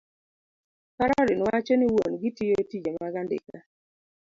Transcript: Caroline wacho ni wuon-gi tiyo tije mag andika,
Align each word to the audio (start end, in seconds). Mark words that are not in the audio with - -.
Caroline 0.97 1.43
wacho 1.47 1.73
ni 1.77 1.85
wuon-gi 1.93 2.29
tiyo 2.35 2.55
tije 2.69 2.89
mag 2.99 3.13
andika, 3.21 3.57